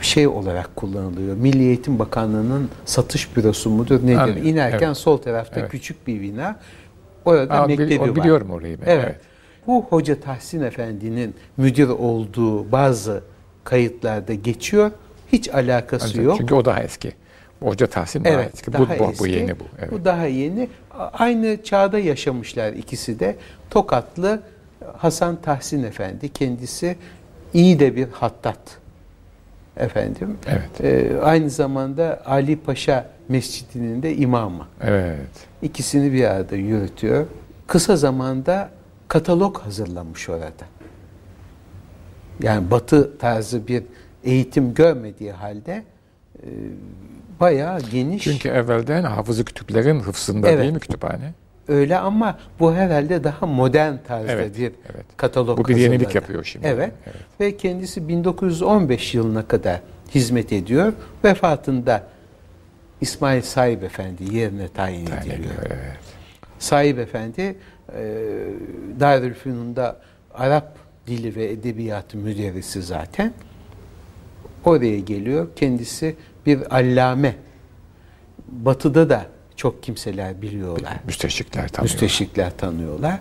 [0.00, 1.36] şey olarak kullanılıyor.
[1.36, 4.16] Milli Eğitim Bakanlığı'nın satış bürosu mudur nedir?
[4.16, 4.46] Anladım.
[4.46, 4.96] İnerken evet.
[4.96, 5.70] sol tarafta evet.
[5.70, 6.58] küçük bir bina.
[7.24, 8.16] Orada Aa, mektebi var.
[8.16, 8.86] Biliyorum orayı ben.
[8.86, 9.04] Evet.
[9.04, 9.20] evet.
[9.66, 13.22] Bu Hoca Tahsin Efendi'nin müdür olduğu bazı
[13.64, 14.90] kayıtlarda geçiyor.
[15.32, 16.36] Hiç alakası Ancak, yok.
[16.38, 17.12] Çünkü o daha eski.
[17.60, 18.72] Hoca Tahsin daha evet, eski.
[18.72, 19.18] Daha bu, eski.
[19.18, 19.64] bu yeni bu.
[19.78, 19.92] Evet.
[19.92, 20.68] Bu daha yeni.
[21.12, 23.36] Aynı çağda yaşamışlar ikisi de.
[23.70, 24.42] Tokatlı
[24.96, 26.96] Hasan Tahsin Efendi kendisi
[27.54, 28.58] iyi de bir hattat
[29.76, 30.36] efendim.
[30.46, 30.80] Evet.
[30.80, 34.66] Ee, aynı zamanda Ali Paşa Mescidi'nin de imamı.
[34.80, 35.18] Evet.
[35.62, 37.26] İkisini bir arada yürütüyor.
[37.66, 38.70] Kısa zamanda
[39.10, 40.66] katalog hazırlanmış orada.
[42.42, 43.82] Yani batı tarzı bir
[44.24, 45.84] eğitim görmediği halde
[46.42, 46.48] e,
[47.40, 48.24] bayağı geniş.
[48.24, 50.62] Çünkü evvelden hafızı kütüplerin hıfzında evet.
[50.62, 51.32] değil mi kütüphane?
[51.68, 55.04] Öyle ama bu herhalde daha modern tarzda evet, bir evet.
[55.16, 55.92] katalog Bu bir hazırladı.
[55.92, 56.66] yenilik yapıyor şimdi.
[56.66, 56.92] Evet.
[57.06, 57.16] evet.
[57.40, 59.80] Ve kendisi 1915 yılına kadar
[60.14, 60.92] hizmet ediyor.
[61.24, 62.06] Vefatında
[63.00, 65.54] İsmail Sahip Efendi yerine tayin ediliyor.
[65.66, 65.98] Evet.
[66.58, 67.56] Sahip Efendi
[69.00, 69.96] Darülfünun'da
[70.34, 70.76] Arap
[71.06, 73.32] dili ve edebiyatı müderrisi zaten.
[74.64, 75.48] Oraya geliyor.
[75.56, 77.36] Kendisi bir allame.
[78.48, 79.26] Batı'da da
[79.56, 80.96] çok kimseler biliyorlar.
[81.06, 81.82] Müsteşrikler tanıyorlar.
[81.82, 83.12] Müsteşrikler tanıyorlar.
[83.14, 83.18] Ee,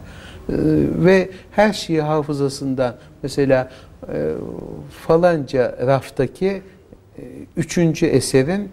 [1.06, 3.72] ve her şeyi hafızasından mesela
[4.14, 4.34] e,
[5.08, 6.62] falanca raftaki e,
[7.58, 8.72] üçüncü eserin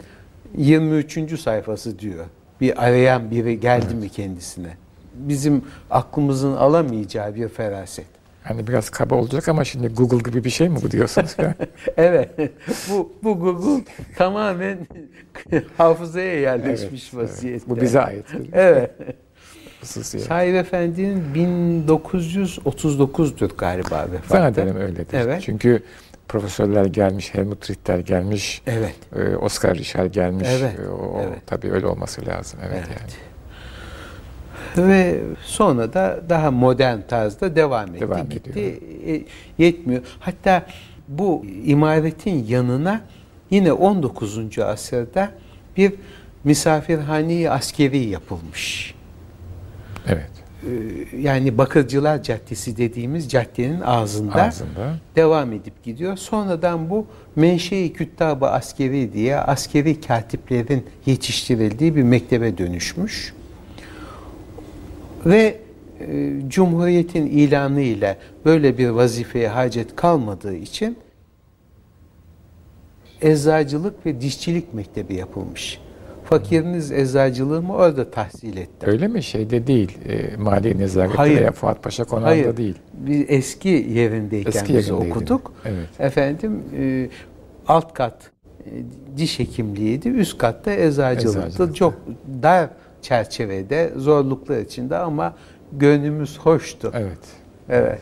[0.57, 1.41] 23.
[1.41, 2.25] sayfası diyor.
[2.61, 4.03] Bir arayan biri geldi evet.
[4.03, 4.77] mi kendisine?
[5.17, 8.07] Bizim aklımızın alamayacağı bir feraset.
[8.45, 11.37] Hani biraz kaba olacak ama şimdi Google gibi bir şey mi bu diyorsunuz?
[11.97, 12.31] evet.
[12.91, 13.85] Bu, bu Google
[14.17, 14.79] tamamen
[15.79, 17.65] hafızaya yerleşmiş evet, vaziyette.
[17.67, 17.69] Evet.
[17.69, 18.27] Bu bize ait.
[18.53, 18.91] Evet.
[19.83, 24.29] Sahip Efendi'nin 1939'dur galiba vefatı.
[24.29, 25.19] Zannederim öyledir.
[25.19, 25.43] Evet.
[25.43, 25.83] Çünkü
[26.29, 28.97] profesörler gelmiş, Helmut Ritter gelmiş, evet.
[29.17, 30.49] E, Oscar Richard gelmiş.
[30.51, 30.79] Evet.
[30.81, 31.39] E, o, evet.
[31.47, 32.61] Tabii öyle olması lazım.
[32.63, 33.01] Evet, evet.
[33.01, 33.36] yani.
[34.83, 38.01] Ve sonra da daha modern tarzda devam etti.
[38.01, 38.81] Devam gitti.
[39.07, 39.23] E,
[39.65, 40.03] yetmiyor.
[40.21, 40.67] Hatta
[41.09, 43.01] bu imaretin yanına
[43.51, 44.59] yine 19.
[44.59, 45.31] asırda
[45.77, 45.93] bir
[46.45, 48.95] misafirhane askeri yapılmış.
[50.07, 50.31] Evet.
[50.67, 56.17] E, yani Bakırcılar Caddesi dediğimiz caddenin ağzında, ağzında devam edip gidiyor.
[56.17, 63.35] Sonradan bu Menşe-i Küttab-ı Askeri diye askeri katiplerin yetiştirildiği bir mektebe dönüşmüş.
[65.27, 65.57] Ve
[66.01, 70.99] e, Cumhuriyet'in ilanı ile böyle bir vazifeye hacet kalmadığı için
[73.21, 75.81] eczacılık ve dişçilik mektebi yapılmış.
[76.25, 78.87] Fakiriniz eczacılığı mı orada tahsil etti.
[78.87, 79.23] Öyle mi?
[79.23, 79.99] Şeyde değil.
[80.09, 81.41] E, Mali Nezaketi Hayır.
[81.41, 82.57] veya Fuat Paşa konağında Hayır.
[82.57, 82.75] değil.
[82.93, 85.53] Biz eski yerindeyken eski biz okuduk.
[85.65, 85.89] Evet.
[85.99, 87.09] Efendim e,
[87.69, 88.31] alt kat
[88.67, 88.71] e,
[89.17, 90.09] diş hekimliğiydi.
[90.09, 91.47] Üst katta eczacılıktı.
[91.47, 91.77] Eczacılık.
[91.77, 91.95] Çok
[92.43, 92.69] dar
[93.07, 95.35] çerçevede, zorluklar içinde ama
[95.73, 96.93] gönlümüz hoştu.
[96.95, 97.19] Evet.
[97.69, 98.01] Evet.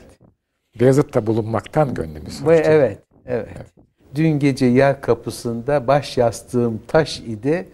[0.80, 2.46] Beyazıt'ta bulunmaktan gönlümüz hoştu.
[2.46, 3.66] Ve evet, evet, evet.
[4.14, 7.68] Dün gece yer kapısında baş yastığım taş idi.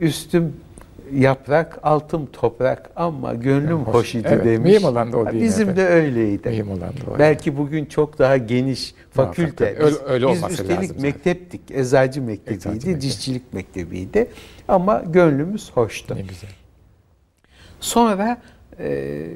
[0.00, 0.56] Üstüm
[1.14, 4.72] yaprak altım toprak ama gönlüm hoş, hoş idi evet, demiş.
[4.72, 5.44] Mühim olan da o değil.
[5.44, 5.84] Bizim efendim.
[5.84, 6.48] de öyleydi.
[6.48, 7.18] Mühim olan da o.
[7.18, 7.58] Belki yani.
[7.58, 9.76] bugün çok daha geniş fakülte.
[9.78, 11.70] Öyle, öyle biz, biz üstelik lazım mekteptik.
[11.70, 14.28] Eczacı mektebiydi, Eczacı dişçilik mektebiydi.
[14.68, 16.16] Ama gönlümüz hoştu.
[16.16, 16.50] Ne güzel.
[17.80, 18.38] Sonra
[18.78, 19.26] e,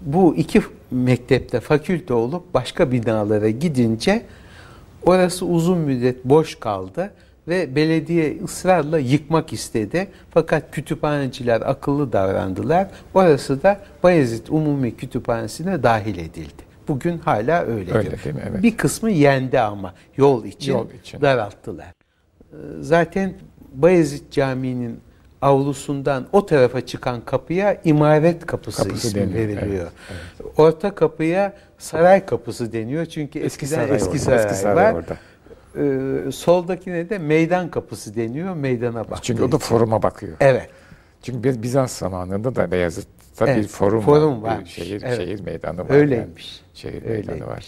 [0.00, 4.22] bu iki mektepte fakülte olup başka binalara gidince
[5.06, 7.12] orası uzun müddet boş kaldı
[7.48, 10.08] ve belediye ısrarla yıkmak istedi.
[10.30, 12.88] Fakat kütüphaneciler akıllı davrandılar.
[13.14, 16.66] Orası da Bayezid Umumi Kütüphanesi'ne dahil edildi.
[16.88, 17.94] Bugün hala öyledir.
[17.94, 18.42] Öyle değil mi?
[18.50, 18.62] Evet.
[18.62, 21.20] Bir kısmı yendi ama yol için, yol için.
[21.20, 21.86] daralttılar.
[21.86, 23.34] Ee, zaten
[23.72, 25.00] Bayezid Camii'nin
[25.42, 29.48] avlusundan o tarafa çıkan kapıya imaret kapısı, kapısı ismi deniyor.
[29.48, 29.90] veriliyor.
[30.10, 30.52] Evet, evet.
[30.56, 33.06] Orta kapıya saray kapısı deniyor.
[33.06, 34.92] Çünkü eski eskiden saray eski saray, eski saray var.
[34.92, 35.16] Orada.
[35.76, 38.54] Ee, soldakine de meydan kapısı deniyor.
[38.54, 39.20] Meydana bakıyor.
[39.22, 40.36] Çünkü o da foruma bakıyor.
[40.40, 40.68] Evet.
[41.22, 44.60] Çünkü biz Bizans zamanında da Beyazıt'ta evet, bir forum, forum var.
[44.60, 45.16] Bir şehir, evet.
[45.16, 45.94] şehir meydanı var.
[45.94, 46.60] Öyleymiş.
[46.60, 46.76] Yani.
[46.92, 47.26] Şehir Öyleymiş.
[47.26, 47.64] meydanı var.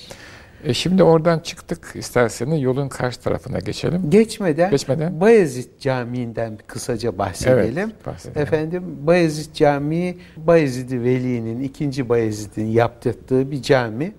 [0.64, 1.92] E şimdi oradan çıktık.
[1.94, 4.10] İsterseniz yolun karşı tarafına geçelim.
[4.10, 7.78] Geçmeden, Geçmeden Bayezid Camii'nden kısaca bahsedelim.
[7.78, 8.42] Evet, bahsedelim.
[8.42, 14.12] Efendim Bayezid Camii Bayezid Veli'nin ikinci Bayezid'in yaptırdığı bir cami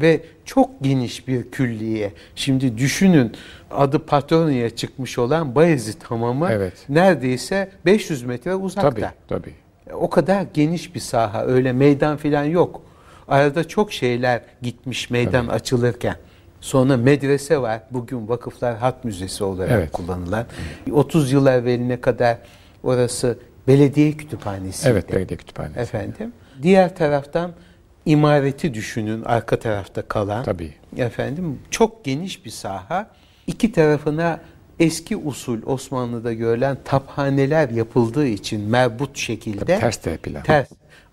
[0.00, 2.12] ve çok geniş bir külliye.
[2.34, 3.32] Şimdi düşünün
[3.70, 6.72] adı Patronya'ya çıkmış olan Bayezid Hamamı evet.
[6.88, 8.90] neredeyse 500 metre uzakta.
[8.90, 9.54] Tabii, tabii.
[9.92, 11.44] O kadar geniş bir saha.
[11.44, 12.82] Öyle meydan falan yok.
[13.28, 15.54] Arada çok şeyler gitmiş meydan tabii.
[15.54, 16.16] açılırken.
[16.60, 17.80] Sonra medrese var.
[17.90, 19.92] Bugün Vakıflar Hat Müzesi olarak evet.
[19.92, 20.46] kullanılan.
[20.92, 22.38] 30 yıl evveline kadar
[22.82, 24.88] orası belediye kütüphanesi.
[24.88, 25.80] Evet, belediye kütüphanesi.
[25.80, 26.32] Efendim.
[26.62, 27.52] Diğer taraftan
[28.08, 30.44] imareti düşünün arka tarafta kalan.
[30.44, 30.74] Tabii.
[30.96, 33.10] Efendim çok geniş bir saha.
[33.46, 34.40] İki tarafına
[34.80, 39.58] eski usul Osmanlı'da görülen taphaneler yapıldığı için merbut şekilde.
[39.58, 40.42] Tabii, ters T plan.
[40.42, 40.68] Ters.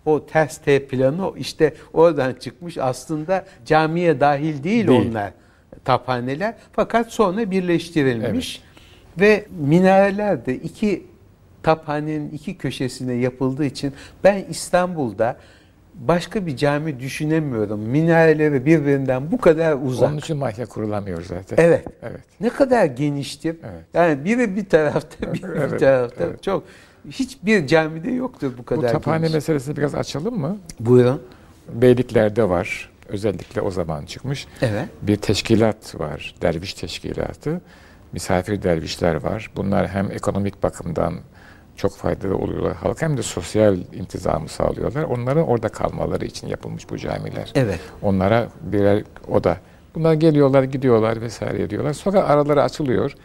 [0.06, 2.78] O ters T planı işte oradan çıkmış.
[2.78, 5.08] Aslında camiye dahil değil, değil.
[5.10, 5.32] onlar
[5.86, 6.56] taphaneler.
[6.72, 8.62] Fakat sonra birleştirilmiş.
[8.62, 9.20] Evet.
[9.20, 11.06] Ve minareler de iki
[11.64, 15.38] taphanenin iki köşesine yapıldığı için ben İstanbul'da
[16.00, 17.80] başka bir cami düşünemiyorum.
[17.80, 20.10] Minareleri birbirinden bu kadar uzak.
[20.10, 21.58] Onun için mahya kurulamıyor zaten.
[21.60, 21.86] Evet.
[22.02, 22.22] Evet.
[22.40, 23.56] Ne kadar geniştir.
[23.64, 23.84] Evet.
[23.94, 26.24] Yani biri bir tarafta, biri evet, bir tarafta.
[26.24, 26.44] Evet.
[26.44, 26.64] Çok
[27.10, 28.90] hiçbir camide yoktur bu kadar.
[28.90, 29.34] Bu taphane geniş.
[29.34, 30.58] meselesini biraz açalım mı?
[30.80, 31.22] Buyurun.
[31.74, 32.90] Beyliklerde var.
[33.10, 34.48] Özellikle o zaman çıkmış.
[34.62, 34.86] Evet.
[35.02, 36.36] Bir teşkilat var.
[36.42, 37.62] Derviş teşkilatı.
[38.12, 39.52] Misafir dervişler var.
[39.56, 41.14] Bunlar hem ekonomik bakımdan
[41.78, 45.04] çok faydalı oluyorlar halka hem de sosyal intizamı sağlıyorlar.
[45.04, 47.52] Onların orada kalmaları için yapılmış bu camiler.
[47.56, 47.80] Evet.
[48.02, 49.58] Onlara birer oda.
[49.96, 51.94] Bunlar geliyorlar, gidiyorlar vesaire ediyorlar.
[51.94, 53.16] Sonra araları açılıyor.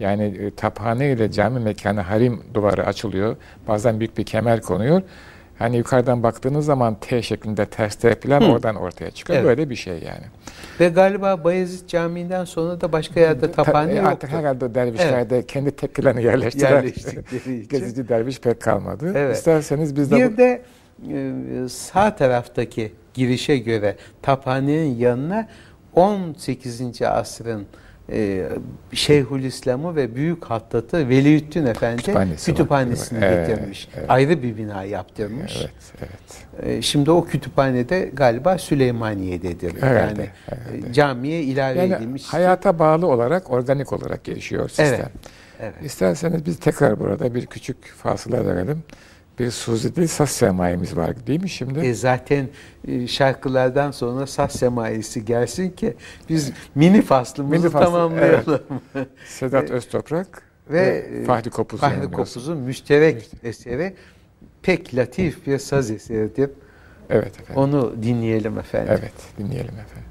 [0.00, 3.36] Yani e, taphane ile cami mekanı harim duvarı açılıyor.
[3.68, 5.02] Bazen büyük bir kemer konuyor.
[5.60, 9.38] Hani yukarıdan baktığınız zaman T şeklinde ters T plan oradan ortaya çıkıyor.
[9.38, 9.48] Evet.
[9.48, 10.24] Böyle bir şey yani.
[10.80, 14.10] Ve galiba Bayezid Camii'nden sonra da başka yerde taphane yoktu.
[14.10, 15.46] Artık herhalde dervişler evet.
[15.46, 16.82] kendi tek planı yerleştiler.
[17.70, 19.12] Gezici derviş pek kalmadı.
[19.16, 19.36] Evet.
[19.36, 20.16] İsterseniz biz de...
[20.16, 20.36] Bir bu...
[20.36, 20.62] de
[21.12, 25.48] e, sağ taraftaki girişe göre taphanenin yanına
[25.94, 27.02] 18.
[27.02, 27.66] asrın
[28.12, 28.48] e,
[28.92, 33.88] Şeyhülislam'ı ve Büyük Hattat'ı Veliüddin Efendi Kütüphanesi kütüphanesini evet, getirmiş.
[33.96, 34.10] Evet.
[34.10, 35.56] Ayrı bir bina yaptırmış.
[35.60, 36.66] Evet, evet.
[36.66, 39.82] E, şimdi o kütüphanede galiba Süleymaniye'dedir.
[39.82, 40.92] Herhalde, yani herhalde.
[40.92, 42.24] camiye ilave yani edilmiş.
[42.24, 44.94] Hayata bağlı olarak, organik olarak gelişiyor sistem.
[44.94, 45.10] Evet.
[45.60, 45.74] Evet.
[45.84, 48.82] İsterseniz biz tekrar burada bir küçük fasıla verelim
[49.40, 51.78] bir Suzi değil saz semayemiz var değil mi şimdi?
[51.78, 52.48] E zaten
[52.88, 55.94] e, şarkılardan sonra saz semayesi gelsin ki
[56.28, 58.60] biz mini faslımızı mini faslı, tamamlayalım.
[58.94, 59.08] Evet.
[59.26, 63.94] Sedat Öztoprak ve, ve Fahri Kopuz'un Fahri Kopuz'un müşterek eseri
[64.62, 66.50] pek latif bir saz eseridir.
[67.10, 67.62] Evet efendim.
[67.62, 68.94] Onu dinleyelim efendim.
[69.00, 70.10] Evet dinleyelim efendim.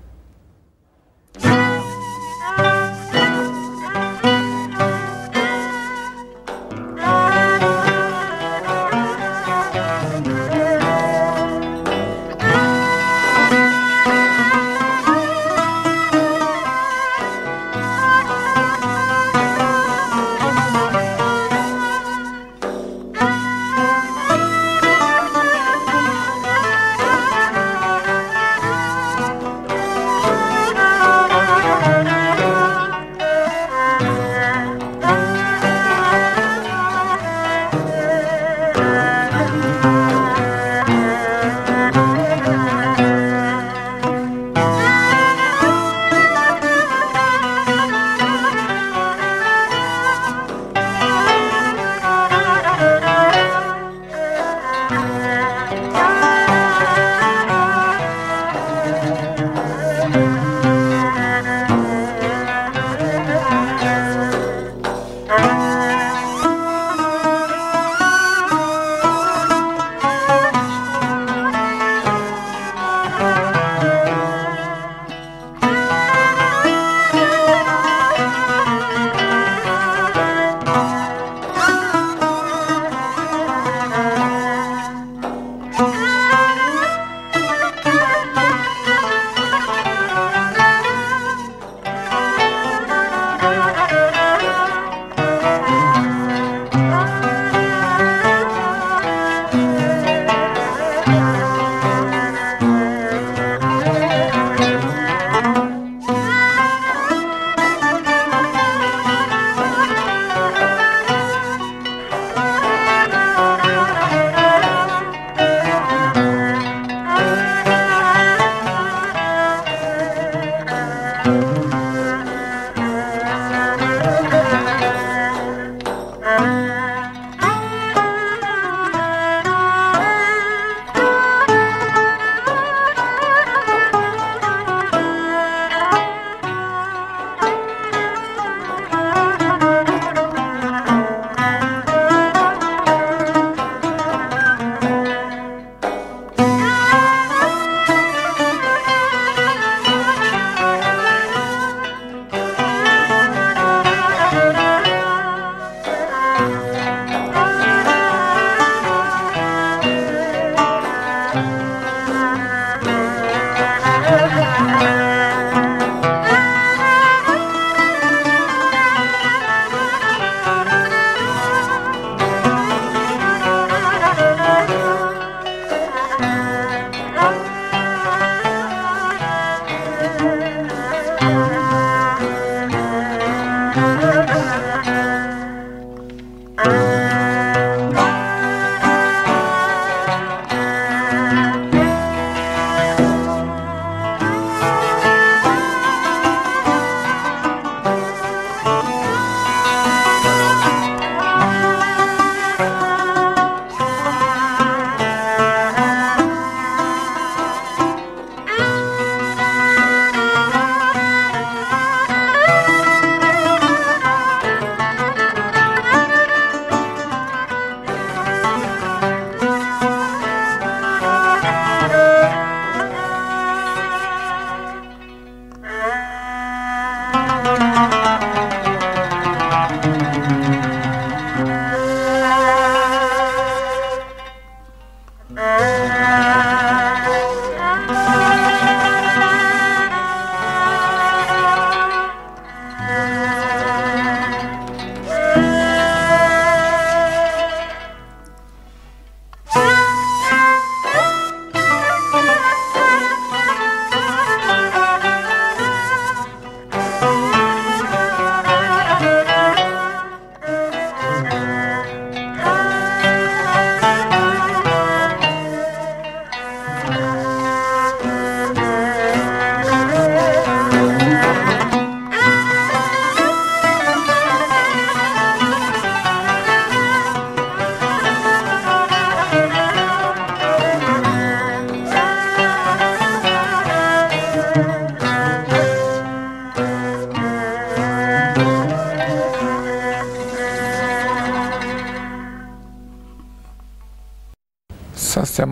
[235.37, 236.48] Ah.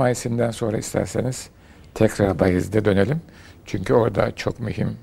[0.07, 1.49] Semaisinden sonra isterseniz
[1.93, 3.21] tekrar Bayezid'e dönelim.
[3.65, 4.97] Çünkü orada çok mühim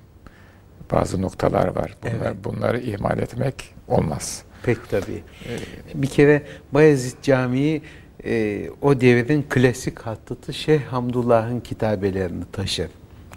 [0.92, 1.96] bazı noktalar var.
[2.02, 2.44] Bunlar, evet.
[2.44, 4.42] Bunları ihmal etmek olmaz.
[4.62, 5.22] Pek tabii.
[5.48, 6.42] Ee, bir kere
[6.72, 7.82] Bayezid Camii
[8.24, 12.88] e, o devrin klasik hattatı Şeyh Hamdullah'ın kitabelerini taşır.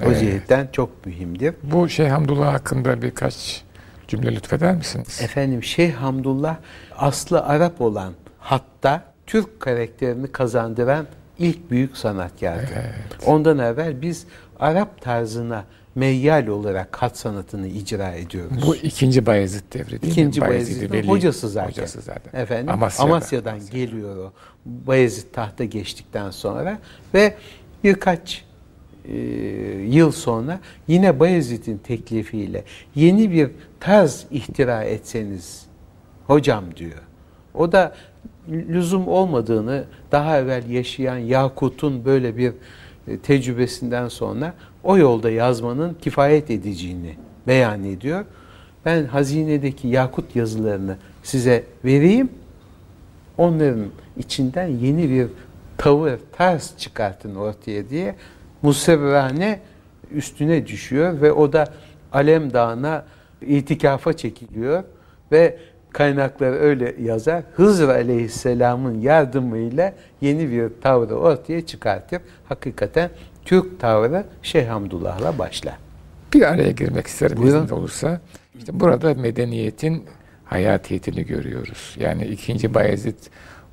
[0.02, 0.20] O evet.
[0.20, 1.56] cihetten çok mühimdir.
[1.64, 3.64] Bu Şeyh Hamdullah hakkında birkaç
[4.08, 5.20] cümle lütfeder misiniz?
[5.24, 6.58] Efendim Şeyh Hamdullah
[6.98, 11.08] aslı Arap olan hatta Türk karakterini kazandıran
[11.40, 12.72] ilk büyük sanatkardı.
[12.76, 13.28] Evet.
[13.28, 14.26] Ondan evvel biz
[14.60, 15.66] Arap tarzına
[15.96, 18.68] meyyal olarak kat sanatını icra ediyoruz.
[18.68, 20.48] Bu ikinci Bayezid devri değil ikinci mi?
[20.48, 21.72] Bayezid Bayezid'in hocası zaten.
[21.72, 22.42] Hocası zaten.
[22.42, 24.32] Efendim, Amasya'dan, Amasya'dan, Amasya'dan geliyor o.
[24.66, 26.80] Bayezid tahta geçtikten sonra
[27.14, 27.34] ve
[27.84, 28.46] birkaç
[29.06, 29.16] e,
[29.90, 32.64] yıl sonra yine Bayezid'in teklifiyle
[32.96, 35.66] yeni bir tarz ihtira etseniz
[36.28, 37.02] hocam diyor.
[37.54, 37.96] O da
[38.52, 42.54] lüzum olmadığını daha evvel yaşayan Yakut'un böyle bir
[43.08, 47.16] e, tecrübesinden sonra o yolda yazmanın kifayet edeceğini
[47.48, 48.26] beyan ediyor.
[48.86, 52.30] Ben hazinedeki Yakut yazılarını size vereyim.
[53.38, 53.86] Onların
[54.18, 55.28] içinden yeni bir
[55.78, 58.16] tavır, ters çıkartın ortaya diye
[58.62, 59.60] Musevvane
[60.12, 61.74] üstüne düşüyor ve o da
[62.14, 63.06] Alem Dağı'na
[63.42, 64.84] itikafa çekiliyor
[65.32, 65.58] ve
[65.94, 67.44] kaynaklar öyle yazar.
[67.56, 72.22] Hızr Aleyhisselam'ın yardımıyla yeni bir tavrı ortaya çıkartır.
[72.50, 73.10] Hakikaten
[73.46, 75.78] Türk tavrı Şeyh Hamdullah'la başlar.
[76.34, 77.70] Bir araya girmek isterim Buyurun.
[77.70, 78.22] olursa.
[78.58, 80.04] İşte burada medeniyetin
[80.46, 81.96] hayatiyetini görüyoruz.
[82.00, 83.18] Yani ikinci Bayezid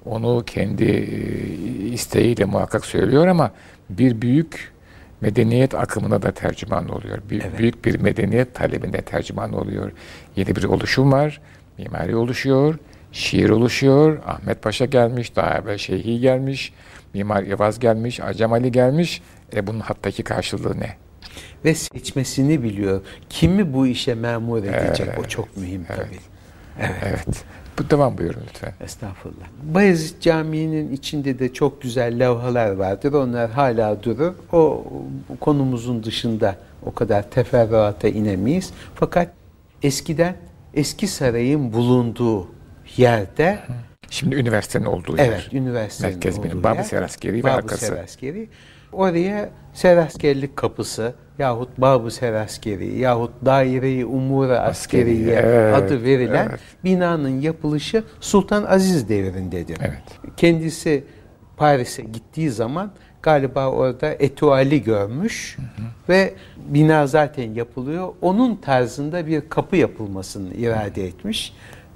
[0.04, 3.50] onu kendi e, isteğiyle muhakkak söylüyor ama
[3.90, 4.72] bir büyük
[5.20, 7.18] medeniyet akımına da tercüman oluyor.
[7.30, 7.58] Bir, evet.
[7.58, 9.92] Büyük bir medeniyet talebinde tercüman oluyor.
[10.36, 11.40] Yeni bir oluşum var
[11.78, 12.78] Mimari oluşuyor,
[13.12, 16.72] şiir oluşuyor, Ahmet Paşa gelmiş, daha evvel Şeyhi gelmiş,
[17.14, 19.22] Mimar Yavaz gelmiş, Acem Ali gelmiş.
[19.56, 20.96] E bunun hattaki karşılığı ne?
[21.64, 23.00] Ve seçmesini biliyor.
[23.30, 25.96] Kimi bu işe memur edecek evet, o çok mühim evet.
[25.96, 26.20] tabii.
[26.80, 26.94] Evet.
[27.04, 27.44] evet.
[27.78, 28.72] Bu devam buyurun lütfen.
[28.80, 29.46] Estağfurullah.
[29.62, 33.12] Bayezid Camii'nin içinde de çok güzel levhalar vardır.
[33.12, 34.34] Onlar hala durur.
[34.52, 34.84] O
[35.40, 36.56] konumuzun dışında
[36.86, 38.72] o kadar teferruata inemeyiz.
[38.94, 39.28] Fakat
[39.82, 40.36] eskiden
[40.74, 42.48] eski sarayın bulunduğu
[42.96, 43.58] yerde
[44.10, 45.24] Şimdi üniversitenin olduğu yer.
[45.24, 46.82] Evet, üniversitenin Merkez olduğu Babı yer.
[46.82, 47.86] Seraskeri ve Babı arkası.
[47.86, 48.48] Seraskeri.
[48.92, 56.60] Oraya Seraskerlik kapısı yahut Babı Seraskeri yahut Daire-i Umura Askeriye evet, adı verilen evet.
[56.84, 59.78] binanın yapılışı Sultan Aziz devrindedir.
[59.80, 60.36] Evet.
[60.36, 61.04] Kendisi
[61.56, 62.92] Paris'e gittiği zaman
[63.24, 65.86] galiba orada etuali görmüş hı hı.
[66.08, 66.34] ve
[66.68, 68.08] bina zaten yapılıyor.
[68.22, 71.52] Onun tarzında bir kapı yapılmasını irade etmiş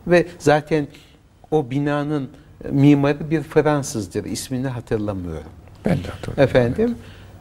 [0.06, 0.86] ve zaten
[1.50, 2.30] o binanın
[2.70, 4.24] mimarı bir Fransızdır.
[4.24, 5.50] İsmini hatırlamıyorum.
[5.84, 6.42] Ben de hatırlıyorum.
[6.42, 6.94] Efendim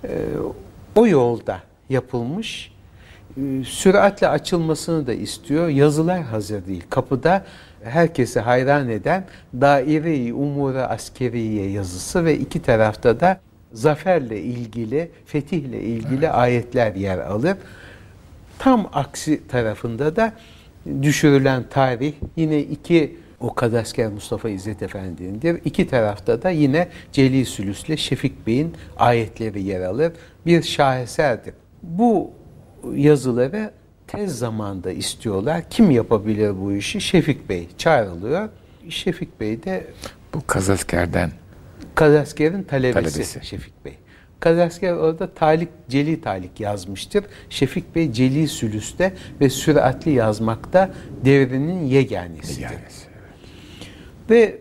[0.03, 0.09] e,
[0.95, 1.59] o yolda
[1.89, 2.71] yapılmış.
[3.38, 5.67] E, süratle açılmasını da istiyor.
[5.67, 6.83] Yazılar hazır değil.
[6.89, 7.45] Kapıda
[7.83, 9.25] herkesi hayran eden
[9.61, 13.39] Daire-i Umura Askeriye yazısı ve iki tarafta da
[13.78, 16.36] zaferle ilgili, fetihle ilgili evet.
[16.36, 17.57] ayetler yer alır.
[18.59, 20.34] Tam aksi tarafında da
[21.01, 25.61] düşürülen tarih yine iki o Kadasker Mustafa İzzet Efendi'nindir.
[25.65, 30.11] İki tarafta da yine Celil Sülüs'le Şefik Bey'in ayetleri yer alır.
[30.45, 31.53] Bir şaheserdir.
[31.84, 32.32] Bu
[32.93, 33.71] yazıları
[34.07, 35.63] tez zamanda istiyorlar.
[35.69, 37.01] Kim yapabilir bu işi?
[37.01, 38.49] Şefik Bey çağrılıyor.
[38.89, 39.88] Şefik Bey de
[40.34, 41.32] bu Kazasker'den
[41.97, 43.93] Kazasker'in talebesi, talebesi Şefik Bey.
[44.39, 47.25] Kazasker orada Talik, Celi Talik yazmıştır.
[47.49, 50.91] Şefik Bey Celi Sülüs'te ve süratli yazmakta
[51.25, 52.61] devrinin yeganesidir.
[52.61, 53.07] Yeganesi,
[54.29, 54.57] Ve e,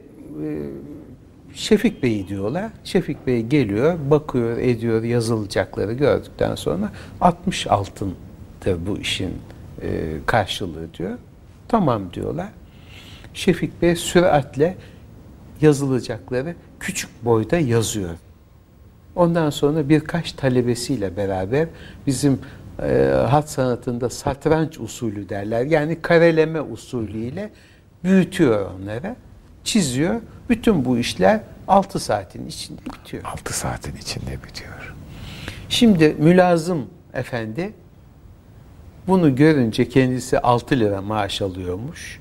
[1.54, 2.70] Şefik Bey diyorlar.
[2.84, 9.34] Şefik Bey geliyor, bakıyor, ediyor yazılacakları gördükten sonra 60 altındır bu işin
[9.82, 11.18] e, karşılığı diyor.
[11.68, 12.48] Tamam diyorlar.
[13.34, 14.76] Şefik Bey süratle
[15.60, 16.54] yazılacakları
[16.86, 18.10] küçük boyda yazıyor.
[19.16, 21.68] Ondan sonra birkaç talebesiyle beraber
[22.06, 22.40] bizim
[22.82, 25.64] e, hat sanatında satranç usulü derler.
[25.64, 27.50] Yani kareleme usulüyle
[28.04, 29.16] büyütüyor onları,
[29.64, 30.20] çiziyor.
[30.48, 33.24] Bütün bu işler 6 saatin içinde bitiyor.
[33.24, 34.94] 6 saatin içinde bitiyor.
[35.68, 37.72] Şimdi mülazım efendi
[39.06, 42.20] bunu görünce kendisi 6 lira maaş alıyormuş.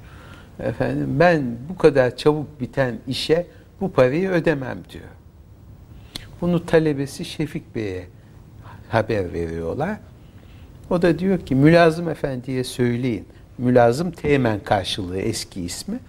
[0.59, 3.47] Efendim ben bu kadar çabuk biten işe
[3.81, 5.09] bu parayı ödemem diyor.
[6.41, 8.07] Bunu talebesi Şefik Bey'e
[8.89, 9.97] haber veriyorlar.
[10.89, 13.25] O da diyor ki Mülazım Efendi'ye söyleyin.
[13.57, 15.99] Mülazım Teğmen karşılığı eski ismi.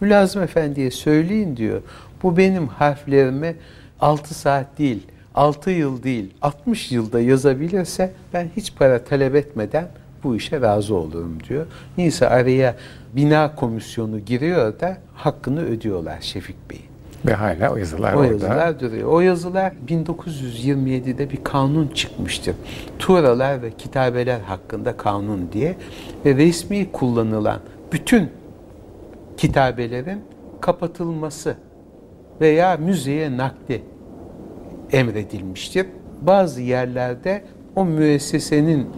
[0.00, 1.82] Mülazım Efendi'ye söyleyin diyor.
[2.22, 3.56] Bu benim harflerimi
[4.00, 5.02] 6 saat değil,
[5.34, 9.88] 6 yıl değil, 60 yılda yazabilirse ben hiç para talep etmeden
[10.24, 11.66] bu işe razı olurum diyor.
[11.98, 12.76] Neyse araya
[13.12, 16.91] bina komisyonu giriyor da hakkını ödüyorlar Şefik Bey.
[17.26, 18.32] Ve hala o yazılar o orada.
[18.32, 19.08] yazılar duruyor.
[19.12, 22.54] O yazılar 1927'de bir kanun çıkmıştır.
[22.98, 25.76] Tuğralar ve kitabeler hakkında kanun diye
[26.24, 27.60] ve resmi kullanılan
[27.92, 28.30] bütün
[29.36, 30.20] kitabelerin
[30.60, 31.56] kapatılması
[32.40, 33.82] veya müzeye nakli
[34.92, 35.86] emredilmiştir.
[36.20, 37.44] Bazı yerlerde
[37.76, 38.88] o müessesenin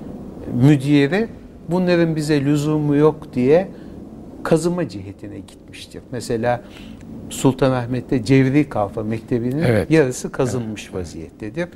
[0.54, 1.28] müdiri
[1.68, 3.68] bunların bize lüzumu yok diye
[4.42, 6.02] kazıma cihetine gitmiştir.
[6.12, 6.62] Mesela
[7.30, 9.90] Sultanahmet'te Cevri Kalfa Mektebi'nin evet.
[9.90, 10.94] yarısı kazınmış evet.
[10.94, 11.68] vaziyettedir.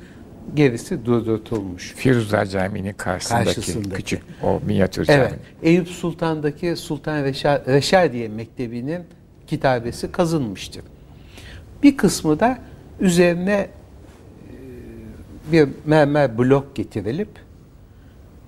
[0.55, 1.93] Gerisi durdurtulmuş.
[1.93, 5.19] Firuzlar Camii'nin karşısındaki, karşısındaki küçük o minyatür cami.
[5.19, 5.33] Evet.
[5.63, 9.03] Eyüp Sultan'daki Sultan Reşa, Reşadiye Mektebi'nin
[9.47, 10.83] kitabesi kazınmıştır.
[11.83, 12.57] Bir kısmı da
[12.99, 13.69] üzerine e,
[15.51, 17.29] bir mermer blok getirilip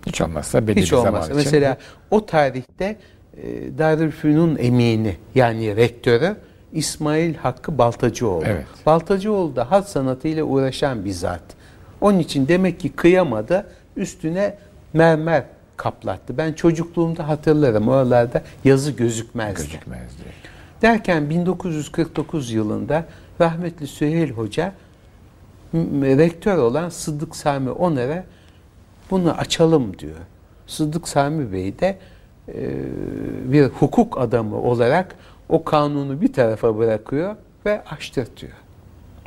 [0.05, 1.85] hiç olmazsa belli hiç olmazsa, zaman Mesela için.
[2.11, 2.97] o tarihte
[3.37, 6.35] e, Darülfünun emini yani rektörü
[6.73, 8.43] İsmail Hakkı Baltacıoğlu.
[8.45, 8.65] Evet.
[8.85, 11.43] Baltacıoğlu da hat sanatıyla uğraşan bir zat.
[12.01, 14.57] Onun için demek ki kıyamadı üstüne
[14.93, 15.43] mermer
[15.77, 16.37] kaplattı.
[16.37, 19.57] Ben çocukluğumda hatırlarım oralarda yazı gözükmezdi.
[19.57, 20.23] Gözükmezdi.
[20.81, 23.05] Derken 1949 yılında
[23.41, 24.73] rahmetli Süheyl Hoca
[25.73, 28.23] rektör olan Sıddık Sami Oner'e
[29.11, 30.17] bunu açalım diyor.
[30.67, 31.97] Sıddık Sami Bey de
[32.47, 32.79] e,
[33.51, 35.15] bir hukuk adamı olarak
[35.51, 37.35] o kanunu bir tarafa bırakıyor
[37.65, 38.53] ve açtırtıyor.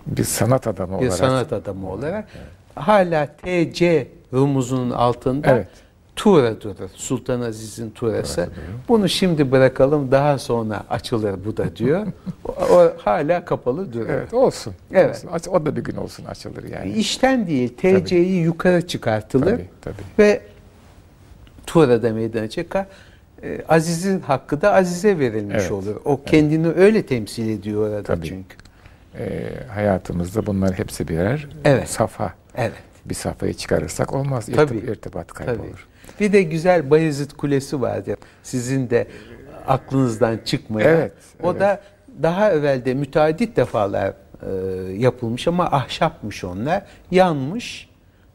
[0.07, 1.13] Bir sanat adamı bir olarak.
[1.13, 2.29] Bir sanat adamı olarak.
[2.37, 2.87] Evet.
[2.87, 5.69] Hala TC rumuzunun altında evet.
[6.17, 6.91] Tura durur.
[6.95, 8.49] Sultan Aziz'in Turası.
[8.89, 12.07] Bunu şimdi bırakalım daha sonra açılır bu da diyor.
[12.45, 14.09] o, o hala kapalı duruyor.
[14.09, 14.75] Evet olsun.
[14.93, 15.25] Evet.
[15.33, 15.51] Olsun.
[15.51, 16.93] O da bir gün olsun açılır yani.
[16.93, 19.51] İşten değil TC'yi yukarı çıkartılır.
[19.51, 20.03] Tabii, tabii.
[20.19, 20.43] Ve
[21.67, 22.87] Tura'da meydana çıkar.
[23.45, 25.71] Ee, Aziz'in hakkı da Aziz'e verilmiş evet.
[25.71, 25.97] olur.
[26.05, 26.79] O kendini evet.
[26.79, 28.27] öyle temsil ediyor orada Tabii.
[28.27, 28.57] çünkü.
[29.19, 31.89] E, hayatımızda bunlar hepsi birer evet.
[31.89, 32.35] safa.
[32.57, 32.73] Evet.
[33.05, 34.49] Bir safhayı çıkarırsak olmaz.
[34.55, 34.77] Tabii.
[34.77, 35.57] İrtibat kaybolur.
[35.59, 36.21] Tabii.
[36.21, 38.17] Bir de güzel Bayezid Kulesi vardır.
[38.43, 39.07] Sizin de
[39.67, 40.89] aklınızdan çıkmayan.
[40.89, 41.13] Evet.
[41.43, 41.61] O evet.
[41.61, 41.81] da
[42.23, 44.53] daha evvelde müteadit defalar e,
[44.93, 46.83] yapılmış ama ahşapmış onlar.
[47.11, 47.89] Yanmış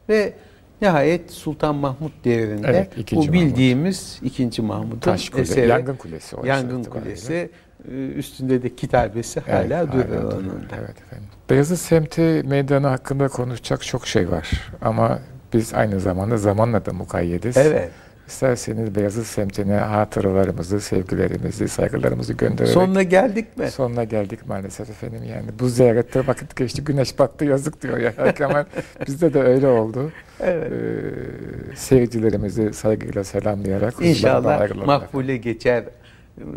[0.10, 0.34] ve
[0.82, 4.52] Nihayet Sultan Mahmut devrinde evet, bu bildiğimiz Mahmut.
[4.54, 4.62] 2.
[4.62, 6.36] Mahmut'un eseri Yangın Kulesi.
[6.44, 7.50] Yangın Kulesi
[7.92, 10.68] e, üstünde de kitabesi evet, hala duruyor onun.
[10.80, 11.28] Evet efendim.
[11.50, 15.20] Beyazıt semti meydanı hakkında konuşacak çok şey var ama
[15.54, 17.58] biz aynı zamanda zamanla da mukayyediz.
[17.58, 17.92] Evet.
[18.30, 22.74] İsterseniz Beyazıt semtine hatıralarımızı, sevgilerimizi, saygılarımızı göndererek...
[22.74, 23.72] Sonuna geldik mi?
[23.72, 25.46] Sonuna geldik maalesef efendim yani.
[25.60, 28.66] Bu ziyarette vakit geçti, güneş battı, yazık diyor ya Kemal.
[29.08, 30.12] Bizde de öyle oldu.
[30.40, 30.72] Evet.
[30.72, 33.94] Ee, seyircilerimizi saygıyla selamlayarak...
[34.02, 35.84] İnşallah makbule geçer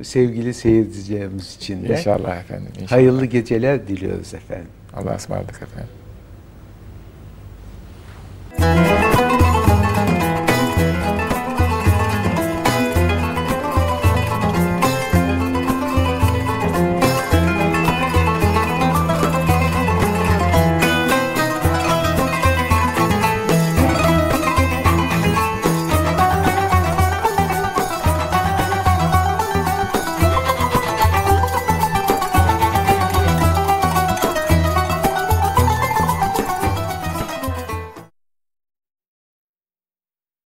[0.03, 1.93] sevgili seyircilerimiz için de.
[1.93, 2.69] İnşallah efendim.
[2.73, 2.93] Inşallah.
[2.93, 4.69] Hayırlı geceler diliyoruz efendim.
[4.95, 5.89] Allah'a ısmarladık efendim.